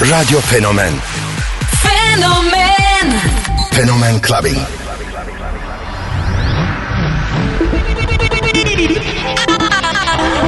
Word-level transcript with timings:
Radio 0.00 0.38
Fenomen 0.40 0.94
Fenomen 1.82 3.10
Fenomen 3.72 4.20
Clubbing. 4.22 4.54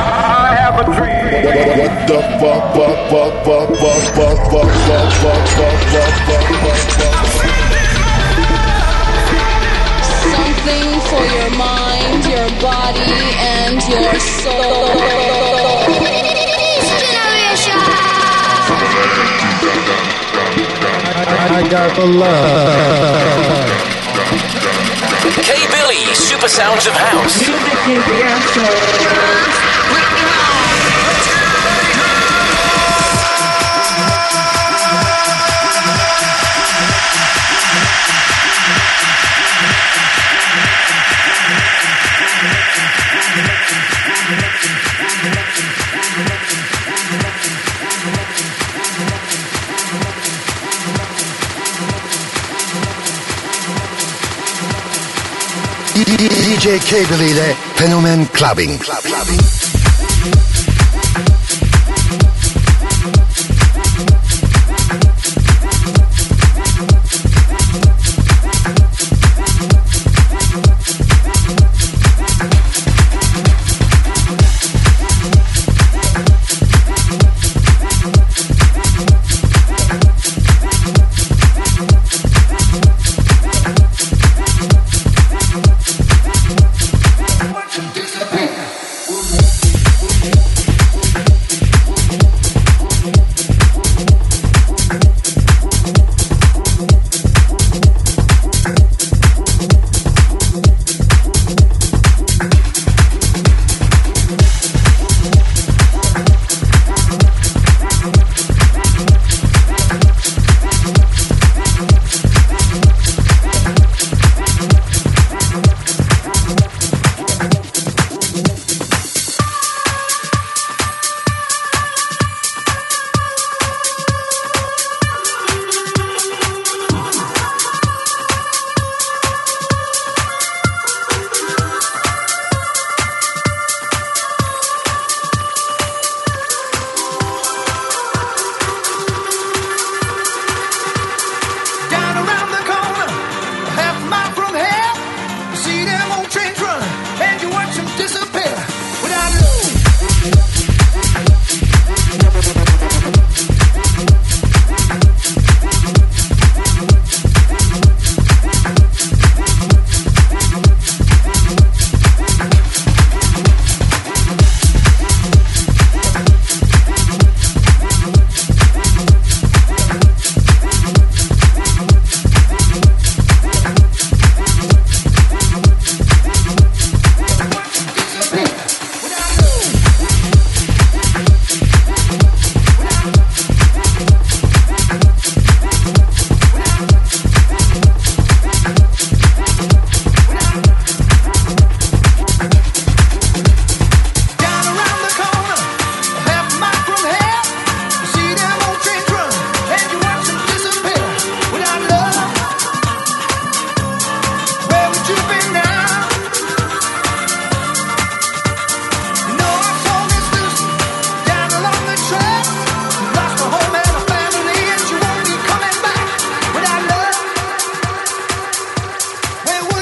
I 0.02 0.54
have 0.54 0.78
a 0.78 0.84
dream. 0.84 1.42
What 1.80 1.94
the 2.06 2.20
fuck, 2.38 2.62
fuck, 2.74 2.96
fuck, 3.10 3.34
fuck, 3.44 3.66
fuck, 3.74 4.06
fuck, 4.14 4.38
fuck, 4.50 4.70
fuck, 4.70 5.10
fuck, 5.18 5.44
fuck, 5.58 5.78
fuck, 5.90 6.14
fuck, 6.30 6.46
fuck, 6.62 6.78
fuck. 6.94 7.16
Something 10.30 10.88
for 11.10 11.24
your 11.34 11.50
mind, 11.58 12.20
your 12.24 12.48
body, 12.62 13.18
and 13.58 13.82
your 13.88 14.14
soul. 14.20 15.29
Got 21.70 21.94
the 21.94 22.04
love. 22.04 23.70
K 25.40 25.54
Billy, 25.70 26.14
Super 26.16 26.48
Sounds 26.48 26.88
of 26.88 26.94
House. 26.94 27.46
DJ 56.60 56.78
Cable 56.78 57.26
ile 57.26 57.56
Clubbing. 58.32 58.78
Clubbing. 58.78 59.69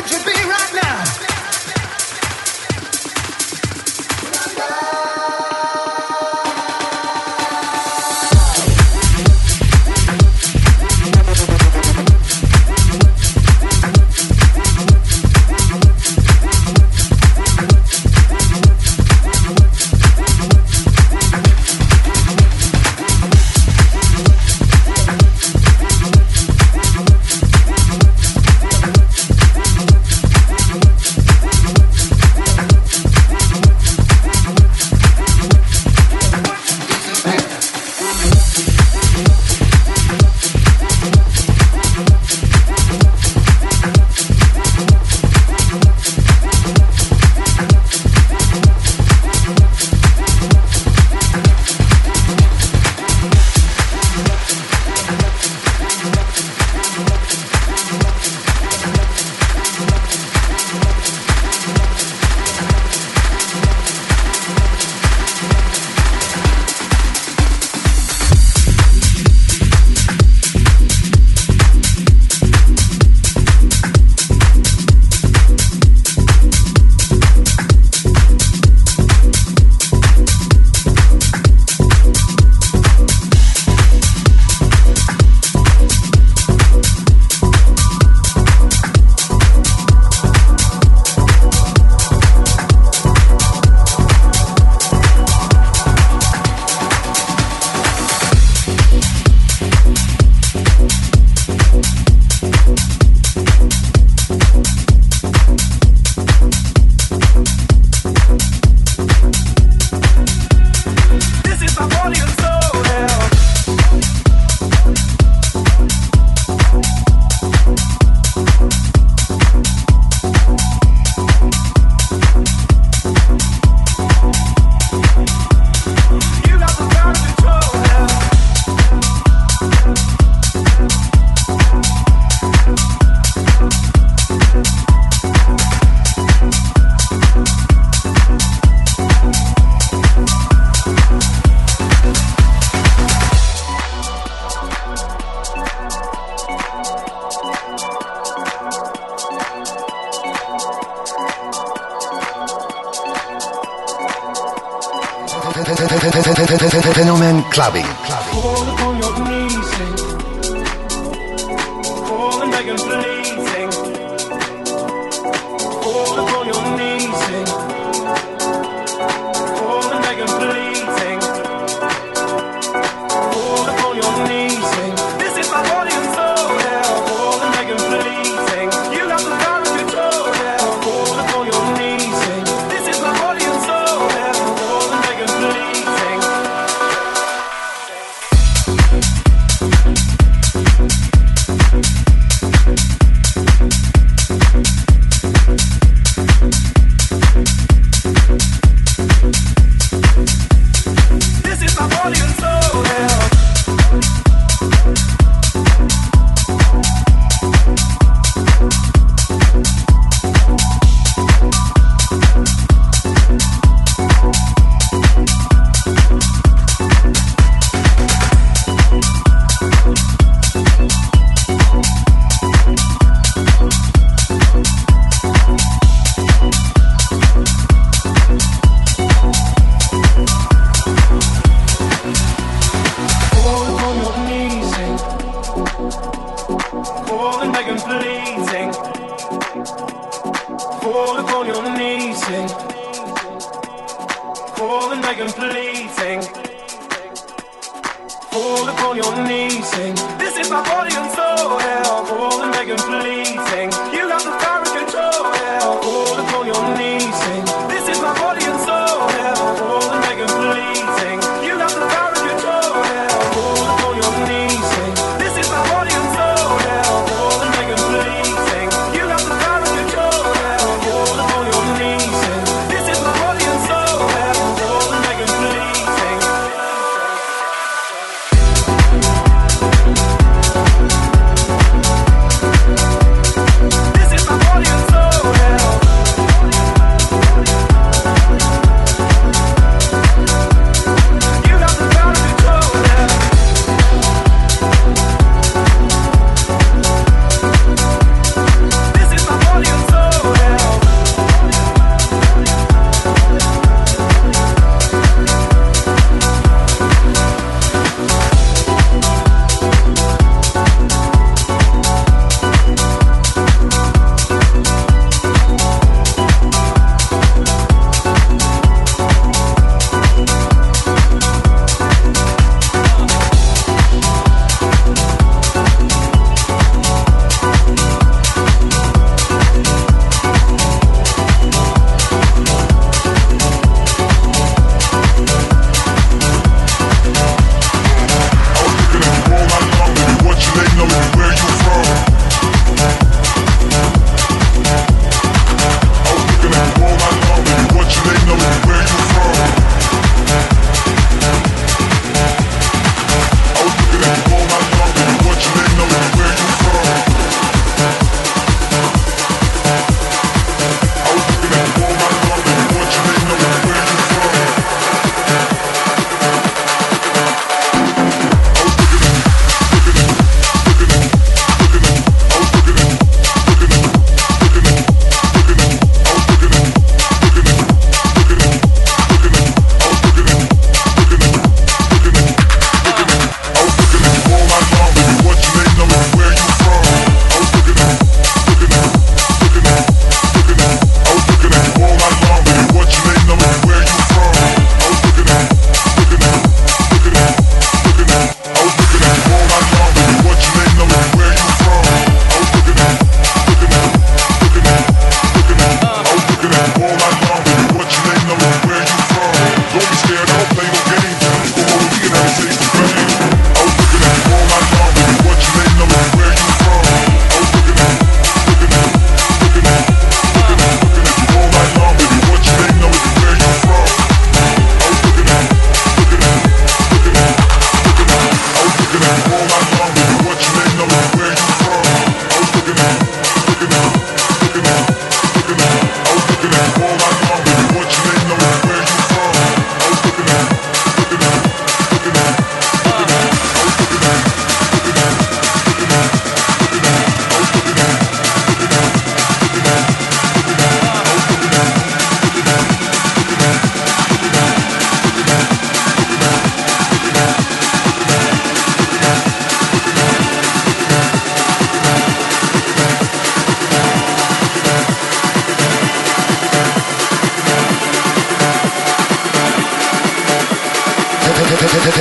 should 0.08 0.24
be 0.24 0.32
right. 0.48 0.67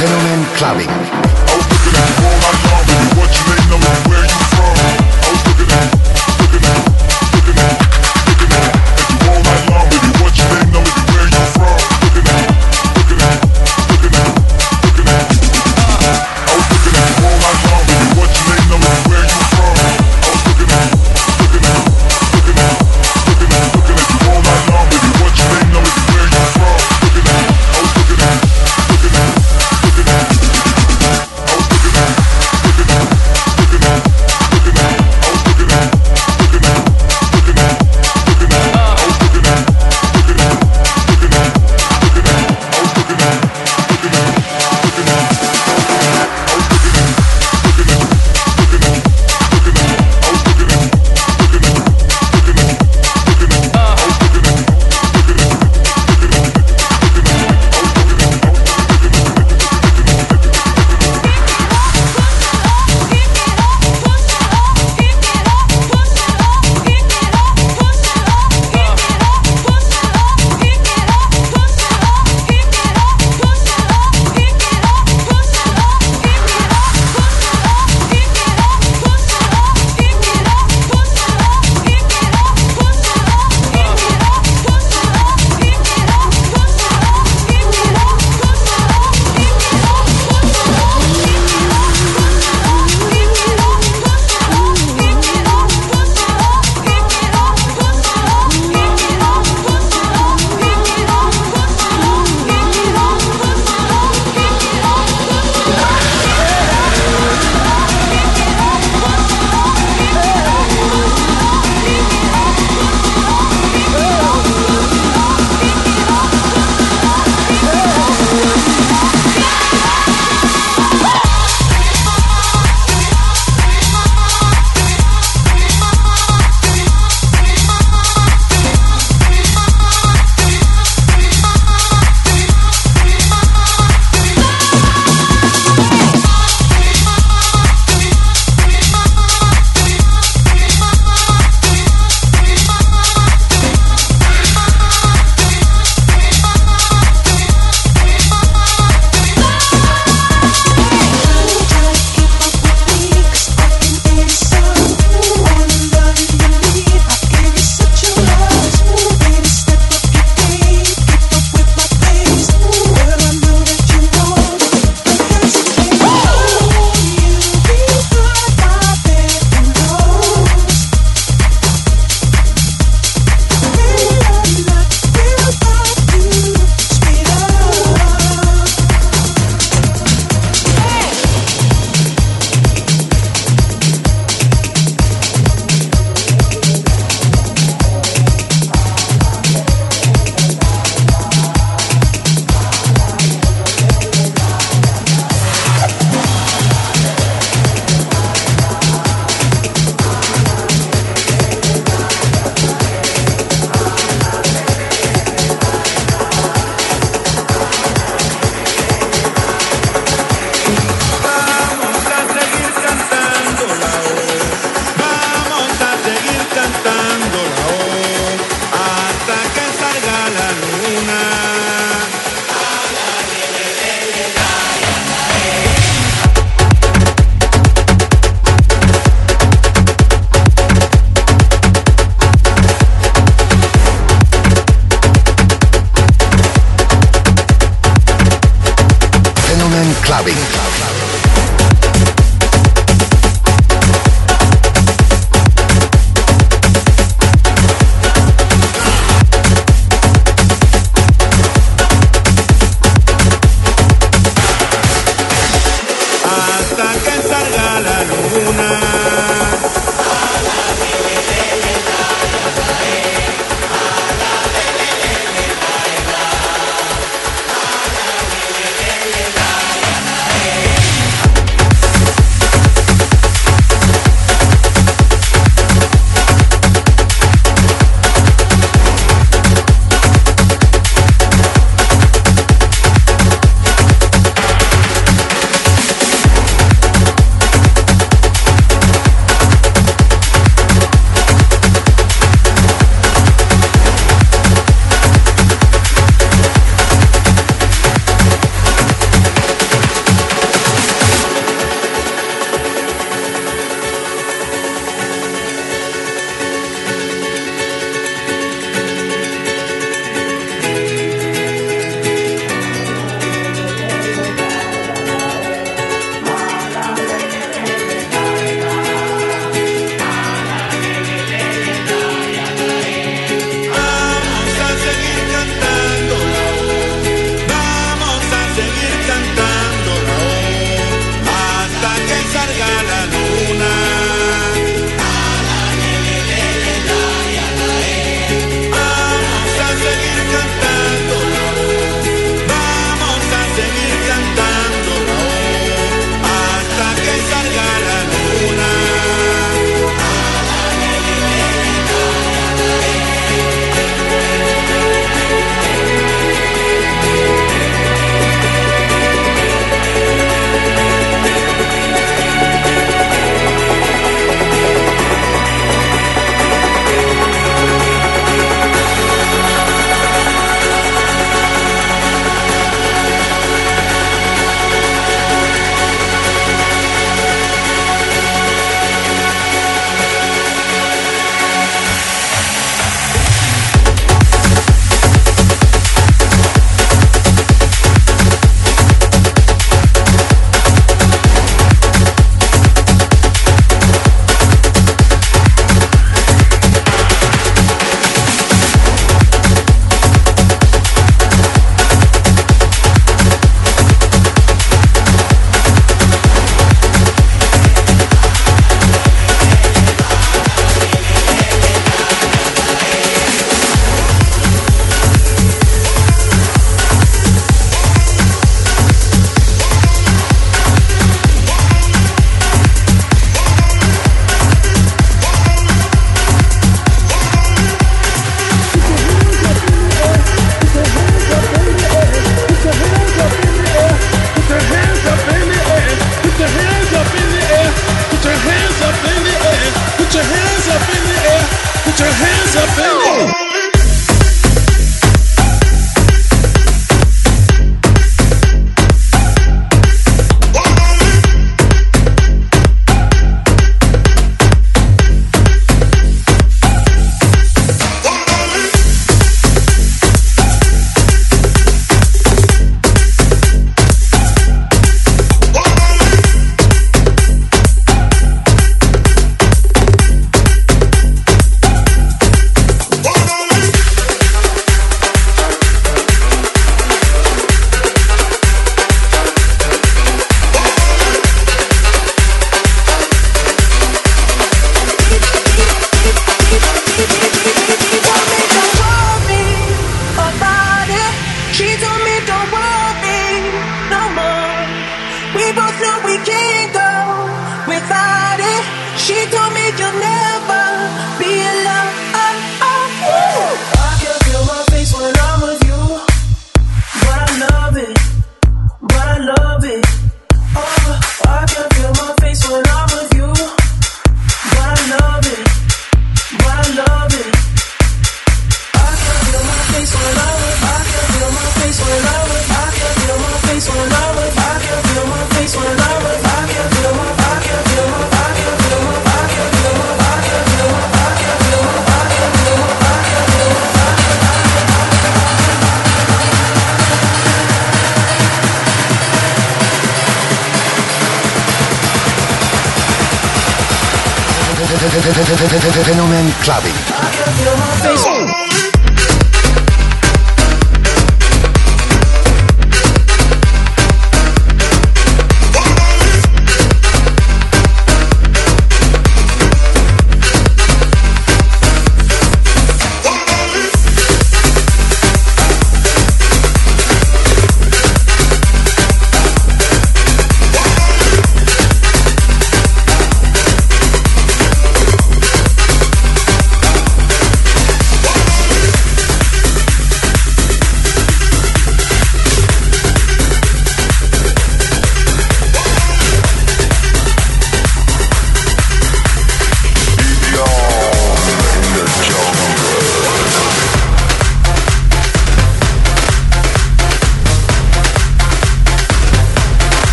Fenomen 0.00 0.46
Clubbing. 0.56 1.29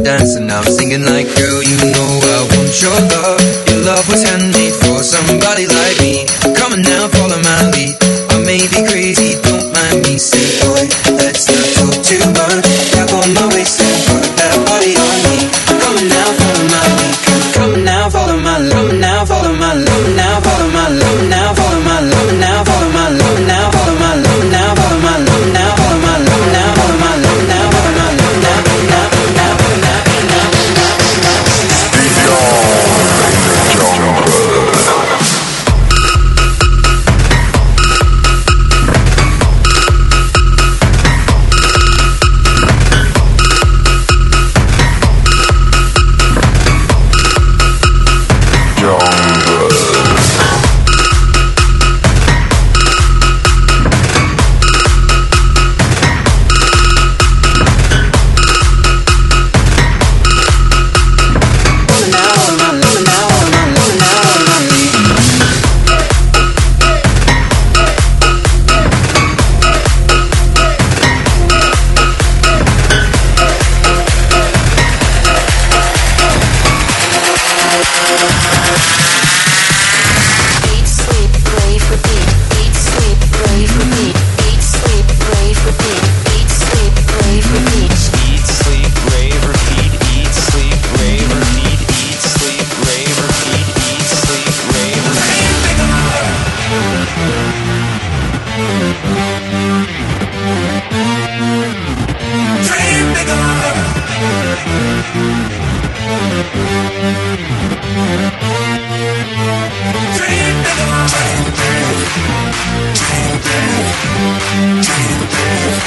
dancing 0.00 0.46
now, 0.46 0.62
singing 0.62 1.04
like, 1.04 1.28
girl, 1.36 1.60
you 1.62 1.76
know 1.92 2.10
I 2.24 2.40
want 2.48 2.72
your 2.80 2.96
love. 3.12 3.40
Your 3.68 3.84
love 3.84 4.08
was 4.08 4.22
handmade 4.24 4.72
for 4.80 5.02
somebody. 5.04 5.71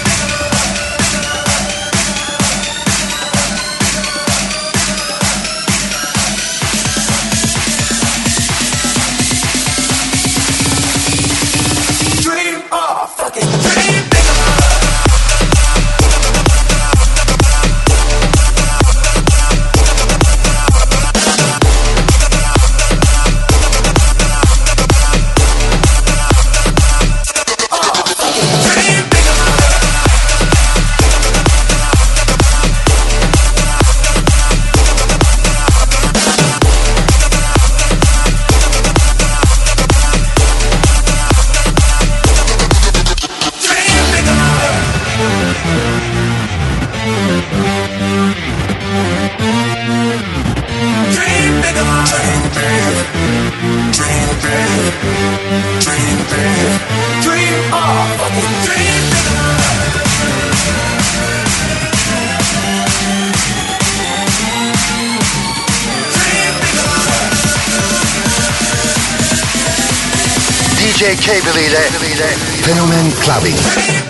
clubbing. 73.21 74.10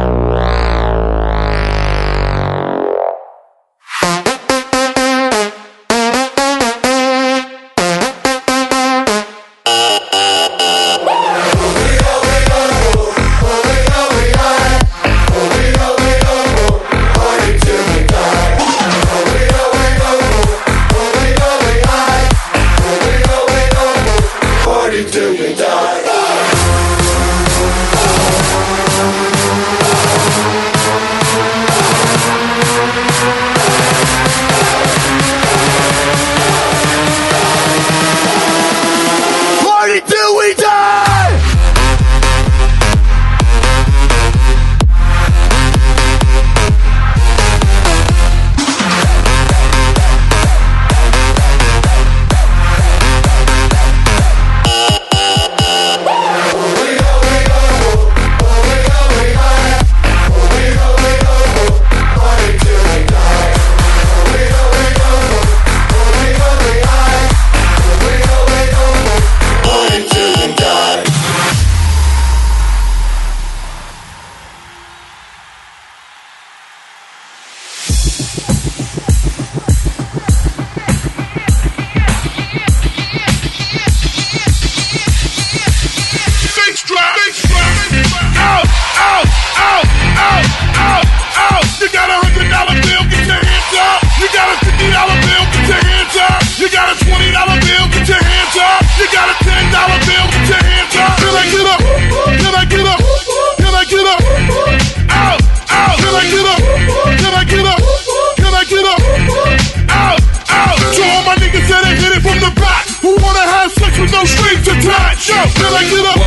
no 114.11 114.25
strings 114.25 114.67
attached. 114.67 115.29
Yo, 115.29 115.35
can 115.55 115.71
I 115.71 115.83
get 115.87 116.05
up? 116.05 116.19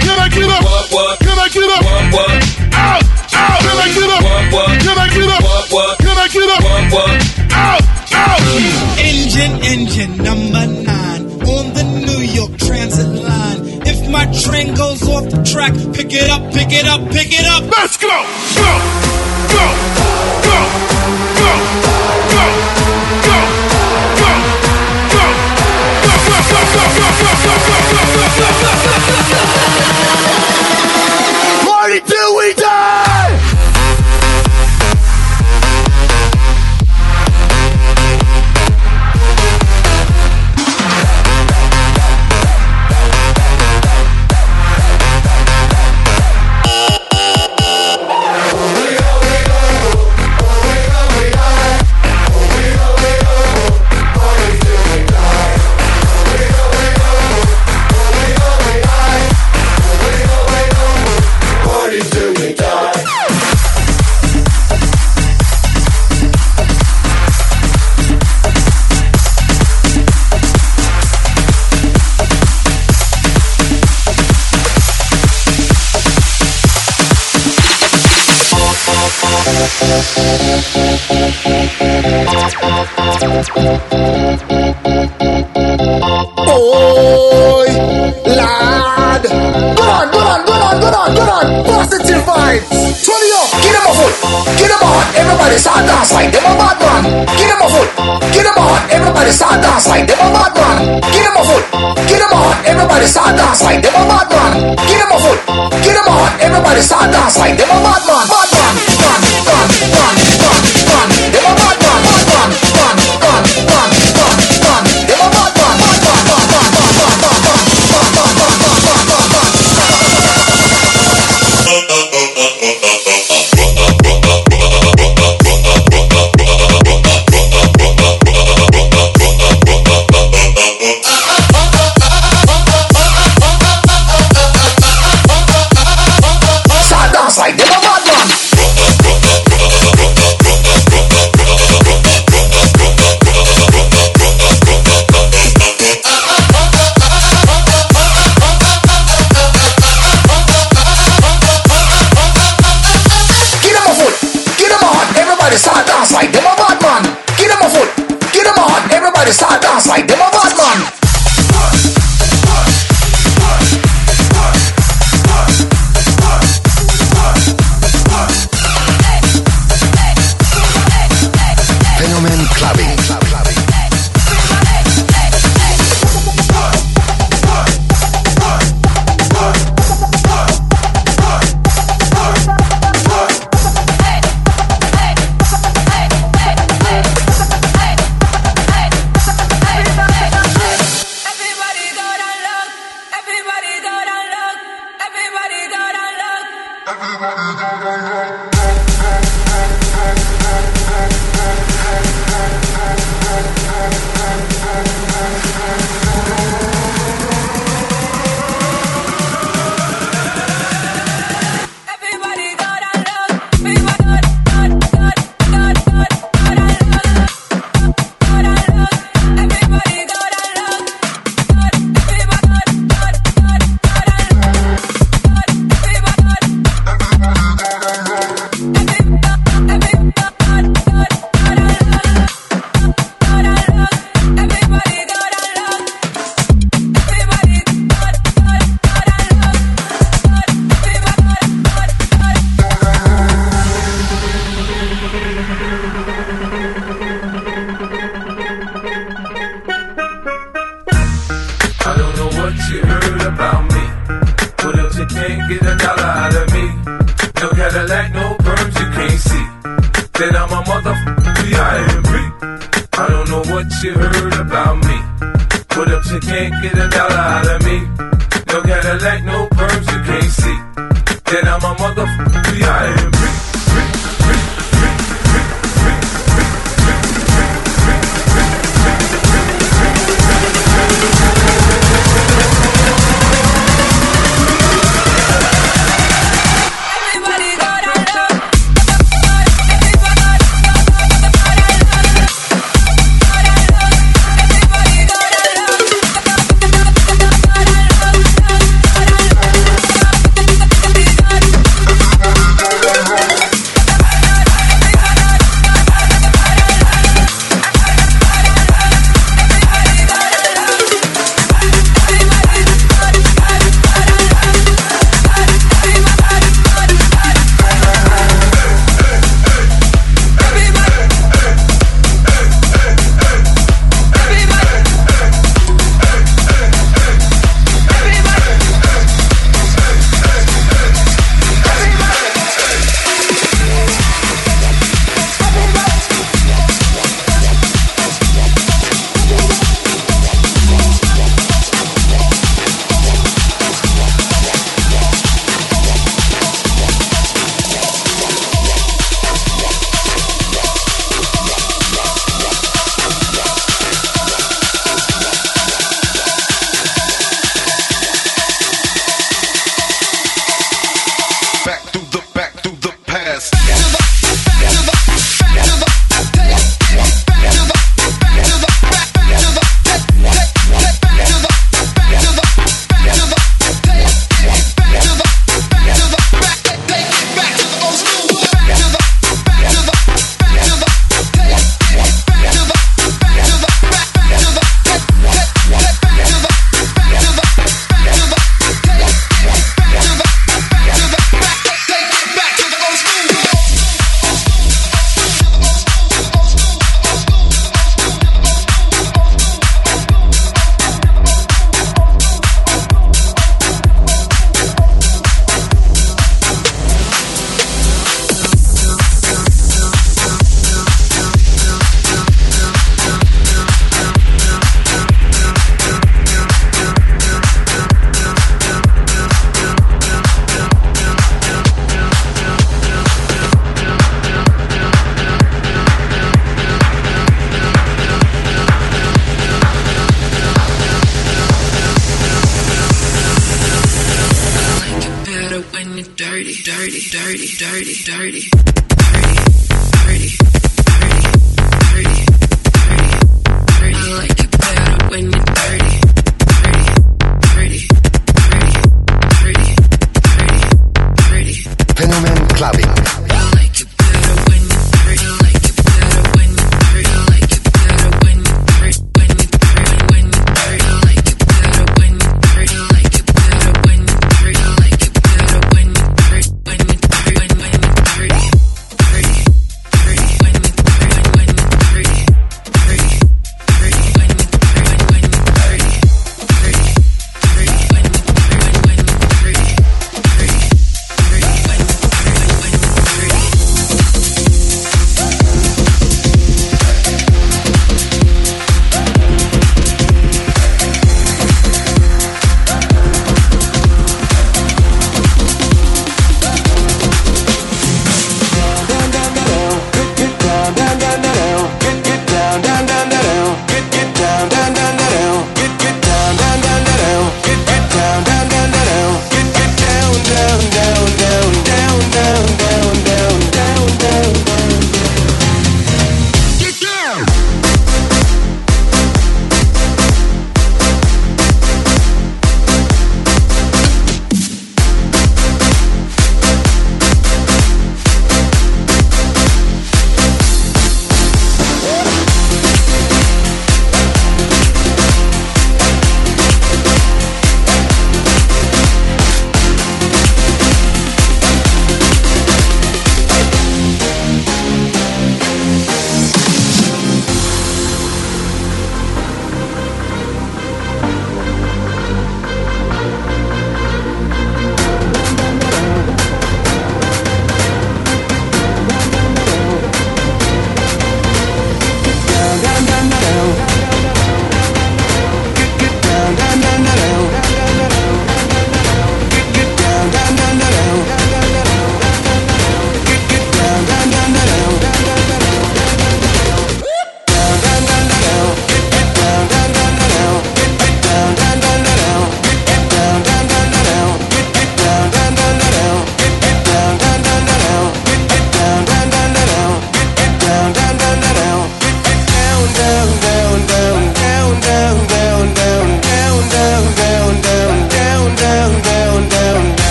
Can 0.00 0.18
I 0.18 0.28
get 0.32 0.48
up? 0.48 0.62
Can 1.20 1.38
I 1.38 1.48
get 1.52 1.68
up? 1.68 1.84
Out, 2.76 3.02
out. 3.34 3.60
Can 3.60 3.76
I 3.76 3.88
get 3.92 4.10
up? 4.10 4.22
Can 4.80 4.96
I 4.96 5.08
get 5.12 5.28
up? 5.28 5.40
Can 6.00 6.16
I 6.16 6.28
get 6.32 6.48
up? 6.48 6.62
Out, 7.52 7.82
out. 8.12 8.40
Engine, 8.98 9.54
engine 9.64 10.16
number 10.18 10.66
nine 10.66 11.22
on 11.42 11.72
the 11.74 11.84
New 12.06 12.22
York 12.24 12.56
Transit 12.58 13.08
line. 13.22 13.82
If 13.86 14.08
my 14.10 14.24
train 14.32 14.74
goes 14.74 15.06
off 15.08 15.28
the 15.30 15.42
track, 15.44 15.72
pick 15.94 16.12
it 16.12 16.30
up, 16.30 16.52
pick 16.52 16.72
it 16.72 16.86
up, 16.86 17.00
pick 17.12 17.28
it 17.30 17.46
up. 17.46 17.64
Let's 17.76 17.96
go. 17.98 18.55
man, 100.76 101.00
give 101.12 101.24
them 101.24 101.36
a 101.36 101.42
foot, 101.44 101.64
give 102.08 102.18
them 102.18 102.32
a 102.32 102.36
hot, 102.36 102.58
everybody 102.66 103.06
start 103.06 103.36
dance 103.36 103.62
like 103.62 103.82
them 103.82 103.94
a 103.94 104.02
bad 104.08 104.28
man. 104.30 104.76
Give 104.86 104.98
them 104.98 105.10
a 105.12 105.18
foot, 105.18 105.40
give 105.82 105.94
them 105.94 106.06
a 106.06 106.12
hot, 106.12 106.32
everybody 106.40 106.80
start 106.80 107.12
dance 107.12 107.38
like 107.38 107.56
them 107.56 107.70
a 107.70 107.78
bad 107.80 108.02
man. 108.04 108.24
Bad 108.28 108.48
man, 108.52 108.74
bad 109.00 109.20
man, 109.24 109.44
bad 109.46 109.68
man, 109.68 109.96
bad 109.96 110.14
man, 110.36 110.56
man, 110.88 111.08
man. 111.08 111.25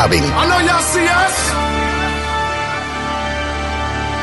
Clubbing. 0.00 0.24
I 0.24 0.48
know 0.48 0.60
y'all 0.64 0.80
see 0.80 1.04
us. 1.04 1.36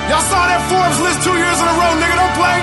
Y'all 0.10 0.26
saw 0.26 0.42
that 0.50 0.66
Forbes 0.74 0.98
list 1.06 1.22
two 1.22 1.38
years 1.38 1.54
in 1.62 1.70
a 1.70 1.76
row, 1.78 1.94
nigga. 2.02 2.18
Don't 2.18 2.34
play. 2.34 2.58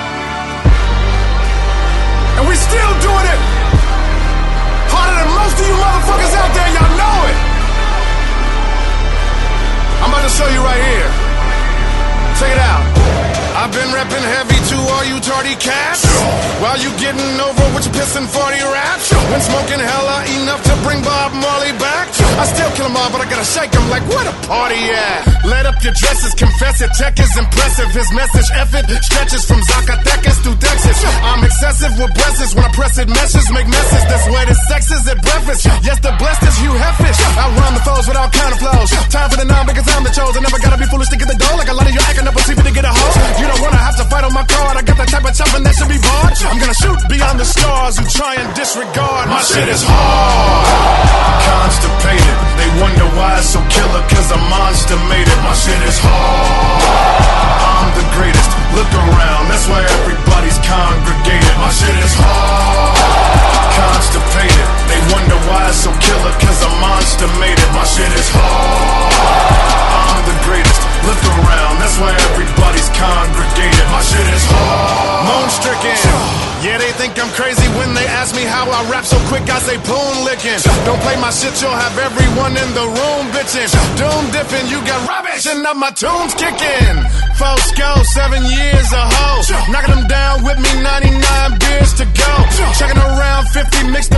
And 2.43 2.45
we 2.51 2.59
still 2.59 2.93
doing 3.07 3.27
it. 3.31 3.41
Harder 4.91 5.15
than 5.15 5.31
most 5.31 5.55
of 5.55 5.63
you 5.63 5.79
motherfuckers 5.79 6.35
out 6.43 6.51
there. 6.59 6.71
Y'all 6.75 6.95
know 6.99 7.19
it. 7.31 7.39
I'm 10.03 10.11
about 10.11 10.27
to 10.27 10.35
show 10.35 10.51
you 10.51 10.59
right 10.67 10.83
here. 10.83 11.11
Check 12.43 12.51
it 12.51 12.63
out. 12.67 12.83
I've 13.63 13.71
been 13.71 13.95
repping 13.95 14.27
heavy 14.27 14.59
to 14.75 14.77
all 14.91 15.07
you 15.07 15.23
tardy 15.23 15.55
cats. 15.63 16.03
While 16.59 16.83
you 16.83 16.91
getting 16.99 17.39
over 17.39 17.63
with 17.79 17.87
your 17.87 17.95
pissing 17.95 18.27
40 18.27 18.59
raps. 18.75 19.15
Been 19.31 19.39
smoking 19.39 19.79
hella 19.79 20.27
enough 20.43 20.67
to 20.67 20.75
bring 20.83 20.99
Bob 21.07 21.31
Marley 21.39 21.71
back. 21.79 21.94
I 22.43 22.45
still 22.47 22.71
kill 22.77 22.87
kill 22.87 22.87
'em 22.87 22.97
all, 22.97 23.11
but 23.11 23.21
I 23.21 23.27
gotta 23.31 23.45
shake 23.45 23.75
'em. 23.77 23.89
Like 23.91 24.05
what 24.13 24.25
the 24.27 24.34
party 24.47 24.81
at? 24.93 25.45
Let 25.45 25.67
up 25.67 25.77
your 25.85 25.93
dresses, 25.93 26.33
confess 26.35 26.81
it. 26.81 26.91
Tech 26.97 27.19
is 27.21 27.33
impressive. 27.37 27.89
His 27.93 28.09
message 28.13 28.49
effort 28.57 28.85
stretches 29.05 29.45
from 29.45 29.61
Zacatecas 29.61 30.39
to 30.45 30.51
Texas. 30.57 30.99
I'm 31.25 31.45
excessive 31.45 31.93
with 31.99 32.13
breasts 32.15 32.55
when 32.55 32.65
I 32.65 32.73
press 32.73 32.97
it. 32.99 33.09
Meshes 33.09 33.49
make 33.53 33.69
messes. 33.69 34.05
That's 34.09 34.27
where 34.29 34.47
the 34.47 34.57
sex 34.69 34.91
is 34.93 35.05
at 35.09 35.21
breakfast. 35.21 35.65
Yes, 35.85 35.99
the 36.01 36.13
blessed 36.17 36.45
is 36.45 36.57
Hugh 36.61 36.77
Heffish. 36.77 37.19
I 37.37 37.45
run 37.57 37.73
the 37.75 37.85
foes 37.85 38.05
with 38.09 38.17
all 38.17 38.31
kind 38.31 38.53
of 38.53 38.59
flows. 38.61 38.89
Time 39.13 39.29
for 39.31 39.39
the 39.41 39.49
non 39.49 39.67
because 39.67 39.89
I'm 39.93 40.05
the 40.05 40.13
chosen. 40.13 40.41
Never 40.45 40.61
gotta 40.61 40.79
be 40.81 40.89
foolish 40.89 41.09
to 41.09 41.17
get 41.17 41.29
the 41.29 41.39
dough. 41.41 41.57
Like 41.57 41.69
a 41.69 41.77
lot 41.77 41.87
of 41.89 41.93
you 41.93 42.01
acting 42.05 42.29
up 42.29 42.37
a 42.37 42.43
TV 42.45 42.61
to 42.65 42.73
get 42.73 42.85
a 42.85 42.93
hoe. 42.93 43.13
You 43.41 43.47
don't 43.49 43.63
wanna 43.65 43.81
have 43.81 43.97
to 44.01 44.05
fight 44.09 44.25
on 44.25 44.33
my 44.33 44.45
card. 44.45 44.77
I 44.77 44.83
got 44.85 44.97
that 45.01 45.09
type 45.09 45.25
of 45.25 45.35
chopping 45.35 45.65
that 45.65 45.75
should 45.77 45.93
be 45.93 46.01
barred. 46.01 46.37
I'm 46.49 46.59
gonna 46.61 46.77
shoot 46.77 46.99
beyond 47.09 47.37
the 47.41 47.49
stars 47.49 47.97
who 47.97 48.05
try 48.09 48.37
and 48.37 48.49
disregard. 48.57 49.29
My 49.29 49.41
shit 49.41 49.69
is 49.69 49.85
hard. 49.85 51.25
Constipated. 51.45 52.37
They 52.57 52.69
wonder 52.81 53.07
why 53.17 53.39
it's 53.39 53.51
so 53.53 53.61
killer, 53.69 54.03
cause 54.09 54.34
I'm 54.35 54.43
monster 54.51 54.99
made 55.07 55.31
it. 55.31 55.41
My 55.47 55.55
shit 55.55 55.79
is 55.87 55.99
hard. 56.03 57.23
I'm 57.63 57.89
the 57.95 58.07
greatest. 58.19 58.51
Look 58.75 58.91
around, 58.91 59.47
that's 59.47 59.71
why 59.71 59.87
everybody's 60.03 60.59
congregated. 60.67 61.55
My 61.63 61.71
shit 61.71 61.95
is 62.03 62.15
hard. 62.19 62.99
Constipated. 63.79 64.67
They 64.91 64.99
wonder 65.15 65.39
why 65.47 65.71
it's 65.71 65.87
so 65.87 65.95
killer, 66.03 66.35
cause 66.43 66.59
I'm 66.67 66.75
monster 66.83 67.31
made 67.39 67.55
it. 67.55 67.71
My 67.71 67.87
shit 67.87 68.11
is 68.11 68.29
hard. 68.35 69.15
I'm 70.03 70.19
the 70.27 70.37
greatest. 70.43 70.83
Look 71.07 71.23
around, 71.39 71.79
that's 71.79 71.95
why 72.03 72.11
everybody's 72.35 72.91
congregated. 72.99 73.87
My 73.95 74.03
shit 74.03 74.27
is 74.35 74.45
hard. 74.51 75.31
Moan 75.31 75.49
stricken. 75.55 75.95
Yeah, 76.65 76.79
they 76.81 76.91
think 76.97 77.21
I'm 77.21 77.31
crazy 77.37 77.69
when 77.77 77.93
they 77.93 78.09
ask 78.09 78.35
me 78.35 78.43
how 78.43 78.65
I 78.65 78.83
rap 78.89 79.05
rap 79.05 79.05
so 79.05 79.19
quick, 79.29 79.45
I 79.51 79.59
say 79.61 79.77
poon 79.77 80.25
licking. 80.25 80.61
Don't 80.85 81.01
play 81.05 81.17
my 81.21 81.31
shit, 81.31 81.61
you'll 81.61 81.77
have 81.77 81.97
everyone 81.99 82.57
in 82.57 82.71
the 82.73 82.87
room 82.89 83.25
bitching. 83.35 83.69
Doom 84.01 84.24
dipping, 84.31 84.67
you 84.71 84.79
got 84.87 85.01
rubbish, 85.09 85.47
and 85.47 85.63
now 85.63 85.75
my 85.75 85.91
tunes 85.91 86.35
kicking. 86.35 86.97
Folks 87.35 87.73
go, 87.75 87.91
seven 88.15 88.43
years 88.47 88.89
a 88.95 89.03
hoe. 89.11 89.43
Knocking 89.73 89.95
them 89.95 90.07
down 90.07 90.45
with 90.45 90.59
me, 90.59 90.71
99 90.81 91.59
beers 91.59 91.93
to 91.99 92.05
go. 92.07 92.33
Checking 92.79 93.01
around 93.01 93.47
50, 93.49 93.91
mixed 93.91 94.14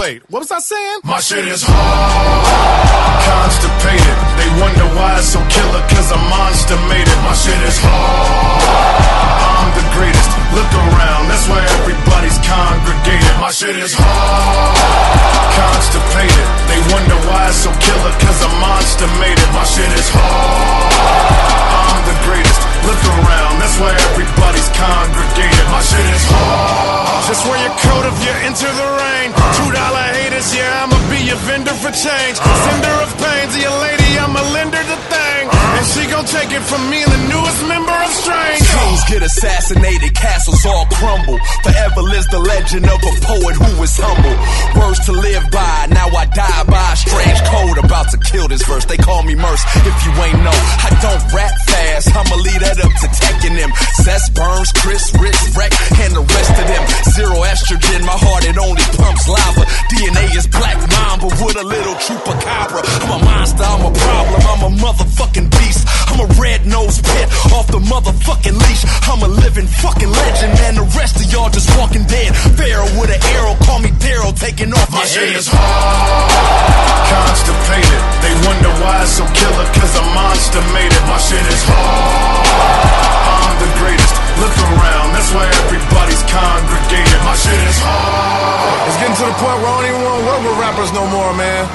Weight. 0.00 0.22
What 0.30 0.40
was 0.40 0.50
I 0.50 0.60
saying? 0.60 1.00
My 1.04 1.20
shit 1.20 1.44
is 1.44 1.60
hard. 1.60 3.20
Constipated. 3.20 4.16
They 4.40 4.48
wonder 4.56 4.88
why 4.96 5.20
it's 5.20 5.28
so 5.28 5.44
killer, 5.52 5.84
cause 5.92 6.08
a 6.08 6.16
monster 6.32 6.80
made 6.88 7.04
it. 7.04 7.20
My 7.20 7.36
shit 7.36 7.60
is 7.68 7.76
hard. 7.84 9.04
I'm 9.60 9.68
the 9.76 9.84
greatest. 9.92 10.30
Look 10.50 10.72
around, 10.74 11.30
that's 11.30 11.46
why 11.46 11.62
everybody's 11.78 12.38
congregated. 12.42 13.34
My 13.38 13.50
shit 13.54 13.76
is 13.78 13.94
hard. 13.94 14.74
Constipated. 15.54 16.46
They 16.66 16.80
wonder 16.90 17.18
why 17.30 17.48
it's 17.50 17.62
so 17.62 17.70
killer, 17.78 18.12
cause 18.18 18.40
a 18.42 18.50
monster 18.58 19.06
made 19.22 19.38
it. 19.38 19.50
My 19.54 19.62
shit 19.62 19.90
is 19.94 20.08
hard. 20.10 20.90
I'm 21.70 22.02
the 22.02 22.16
greatest. 22.26 22.60
Look 22.82 23.02
around, 23.14 23.60
that's 23.62 23.78
why 23.78 23.92
everybody's 24.10 24.70
congregated. 24.74 25.66
My 25.70 25.82
shit 25.86 26.08
is 26.18 26.24
hard. 26.34 27.28
Just 27.30 27.46
wear 27.46 27.60
your 27.62 27.76
coat 27.86 28.04
if 28.10 28.16
you 28.26 28.34
enter 28.42 28.70
the 28.74 28.88
rain. 28.98 29.28
Two 29.54 29.70
dollar 29.70 30.06
haters, 30.18 30.50
yeah, 30.50 30.82
I'ma 30.82 30.98
be 31.06 31.30
your 31.30 31.38
vendor 31.46 31.76
for 31.78 31.94
change. 31.94 32.36
Sender 32.42 32.94
of 33.06 33.10
pain 33.22 33.46
to 33.54 33.58
your 33.60 33.76
lady, 33.86 34.18
I'ma 34.18 34.42
lend 34.50 34.74
her 34.74 34.82
the 34.82 34.98
thing. 35.14 35.42
And 35.78 35.84
she 35.86 36.02
gon' 36.10 36.26
take 36.26 36.50
it 36.50 36.64
from 36.66 36.82
me 36.90 37.04
the 37.06 37.20
newest 37.30 37.62
member 37.70 37.94
of 37.94 38.10
Strange. 38.10 38.64
Kings 38.64 39.04
get 39.06 39.22
assassinated, 39.22 40.12
castles 40.40 40.64
all 40.64 40.86
crumble. 40.86 41.38
Forever 41.62 42.02
lives 42.02 42.26
the 42.28 42.38
legend 42.38 42.84
of 42.86 43.00
a 43.04 43.12
poet 43.20 43.54
who 43.60 43.82
is 43.82 43.92
humble. 44.00 44.36
Words 44.80 45.04
to 45.04 45.12
live 45.12 45.44
by, 45.50 45.86
now 45.90 46.08
I 46.08 46.24
die 46.32 46.64
by 46.64 46.92
a 46.92 46.96
strange 46.96 47.40
code. 47.44 47.76
About 47.84 48.08
to 48.10 48.18
kill 48.18 48.48
this 48.48 48.64
verse, 48.64 48.84
they 48.86 48.96
call 48.96 49.22
me 49.22 49.34
Murs. 49.34 49.60
If 49.84 49.96
you 50.06 50.12
ain't 50.24 50.40
know, 50.40 50.56
I 50.56 50.96
don't 51.04 51.20
rap 51.32 51.52
fast, 51.68 52.08
I'ma 52.16 52.36
lead 52.40 52.60
that 52.64 52.80
up 52.80 52.92
to 53.04 53.08
taking 53.20 53.56
them. 53.56 53.70
Cess 54.00 54.30
Bernz, 54.30 54.72
Krizz, 54.80 55.12
Rittz, 55.20 55.52
Wreck, 55.56 55.72
and 56.00 56.16
the 56.16 56.24
rest 56.24 56.54
of 56.56 56.66
them. 56.66 56.82
Zero 57.12 57.36
estrogen, 57.44 58.00
my 58.08 58.16
heart 58.16 58.48
it 58.48 58.56
only 58.56 58.82
pumps 58.96 59.28
lava. 59.28 59.68
DNA 59.92 60.24
is 60.36 60.46
black 60.48 60.78
mamba 60.96 61.28
with 61.44 61.56
a 61.60 61.64
little 61.64 61.94
chupacabra. 62.00 62.80
I'm 63.04 63.20
a 63.20 63.24
monster, 63.24 63.64
I'm 63.64 63.84
a 63.84 63.92
problem, 63.92 64.40
I'm 64.48 64.62
a 64.64 64.72
motherfucking 64.80 65.50
beast. 65.52 65.84
I'm 66.08 66.20
a 66.24 66.28
red 66.40 66.66
nosed 66.66 67.04
pit 67.04 67.28
off 67.52 67.66
the 67.68 67.78
motherfucking 67.78 68.56
leash. 68.56 68.84
I'm 69.06 69.22
a 69.22 69.28
living 69.28 69.66
fucking 69.66 70.10
legend, 70.10 70.29
man. 70.38 70.74
The 70.78 70.86
rest 70.94 71.16
of 71.18 71.26
y'all 71.32 71.50
just 71.50 71.66
walking 71.78 72.04
dead. 72.06 72.34
Pharaoh 72.54 72.86
with 72.98 73.10
an 73.10 73.20
arrow, 73.34 73.54
call 73.66 73.80
me 73.80 73.90
Daryl, 73.98 74.30
taking 74.36 74.70
off 74.72 74.90
My 74.90 75.02
your 75.02 75.06
shit 75.06 75.28
head. 75.34 75.40
is 75.42 75.48
hard. 75.50 76.30
Constipated. 77.10 78.00
They 78.22 78.34
wonder 78.46 78.70
why 78.78 79.02
it's 79.02 79.18
so 79.18 79.26
killer, 79.34 79.66
cause 79.74 79.94
a 79.98 80.04
monster 80.14 80.62
made 80.70 80.92
it. 80.92 81.04
My 81.10 81.18
shit 81.18 81.42
is 81.42 81.62
hard. 81.66 82.46
I'm 82.46 83.56
the 83.58 83.70
greatest. 83.82 84.14
Look 84.38 84.54
around, 84.72 85.12
that's 85.12 85.28
why 85.34 85.44
everybody's 85.66 86.22
congregated. 86.30 87.20
My 87.26 87.34
shit 87.36 87.60
is 87.66 87.78
hard. 87.82 88.88
It's 88.88 88.98
getting 89.02 89.18
to 89.20 89.26
the 89.28 89.36
point 89.36 89.58
where 89.60 89.68
I 89.68 89.74
don't 89.82 89.88
even 89.90 90.02
want 90.06 90.16
to 90.22 90.24
work 90.30 90.40
with 90.46 90.56
rappers 90.62 90.90
no 90.96 91.04
more, 91.10 91.34
man. 91.36 91.66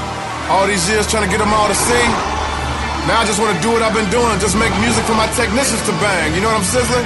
All 0.50 0.66
these 0.66 0.82
years 0.90 1.06
trying 1.06 1.26
to 1.28 1.32
get 1.32 1.44
them 1.44 1.52
all 1.54 1.68
to 1.68 1.76
see. 1.78 2.06
Now 3.06 3.22
I 3.22 3.26
just 3.30 3.38
want 3.38 3.54
to 3.54 3.62
do 3.62 3.70
what 3.70 3.86
I've 3.86 3.94
been 3.94 4.10
doing, 4.10 4.34
just 4.42 4.58
make 4.58 4.74
music 4.82 5.06
for 5.06 5.14
my 5.14 5.30
technicians 5.38 5.78
to 5.86 5.94
bang. 6.02 6.34
You 6.34 6.42
know 6.42 6.50
what 6.50 6.58
I'm 6.58 6.66
sizzling? 6.66 7.06